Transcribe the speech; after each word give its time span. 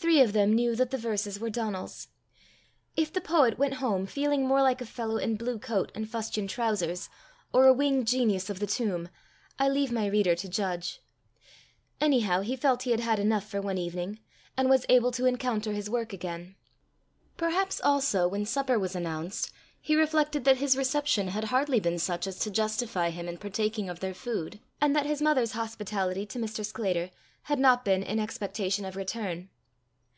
Three 0.00 0.20
of 0.20 0.32
them 0.32 0.52
knew 0.54 0.76
that 0.76 0.92
the 0.92 0.96
verses 0.96 1.40
were 1.40 1.50
Donal's. 1.50 2.06
If 2.94 3.12
the 3.12 3.20
poet 3.20 3.58
went 3.58 3.74
home 3.82 4.06
feeling 4.06 4.46
more 4.46 4.62
like 4.62 4.80
a 4.80 4.86
fellow 4.86 5.16
in 5.16 5.34
blue 5.34 5.58
coat 5.58 5.90
and 5.92 6.08
fustian 6.08 6.46
trowsers, 6.46 7.08
or 7.52 7.66
a 7.66 7.72
winged 7.72 8.06
genius 8.06 8.48
of 8.48 8.60
the 8.60 8.66
tomb, 8.68 9.08
I 9.58 9.68
leave 9.68 9.90
my 9.90 10.06
reader 10.06 10.36
to 10.36 10.48
judge. 10.48 11.02
Anyhow, 12.00 12.42
he 12.42 12.54
felt 12.54 12.84
he 12.84 12.92
had 12.92 13.00
had 13.00 13.18
enough 13.18 13.42
for 13.50 13.60
one 13.60 13.76
evening, 13.76 14.20
and 14.56 14.70
was 14.70 14.86
able 14.88 15.10
to 15.10 15.26
encounter 15.26 15.72
his 15.72 15.90
work 15.90 16.12
again. 16.12 16.54
Perhaps 17.36 17.80
also, 17.80 18.28
when 18.28 18.46
supper 18.46 18.78
was 18.78 18.94
announced, 18.94 19.50
he 19.80 19.96
reflected 19.96 20.44
that 20.44 20.58
his 20.58 20.76
reception 20.76 21.26
had 21.28 21.44
hardly 21.46 21.80
been 21.80 21.98
such 21.98 22.28
as 22.28 22.38
to 22.38 22.52
justify 22.52 23.10
him 23.10 23.28
in 23.28 23.36
partaking 23.36 23.88
of 23.88 23.98
their 23.98 24.14
food, 24.14 24.60
and 24.80 24.94
that 24.94 25.06
his 25.06 25.20
mother's 25.20 25.52
hospitality 25.52 26.24
to 26.24 26.38
Mr. 26.38 26.64
Sclater 26.64 27.10
had 27.42 27.58
not 27.58 27.84
been 27.84 28.04
in 28.04 28.20
expectation 28.20 28.84
of 28.84 28.94
return. 28.94 29.50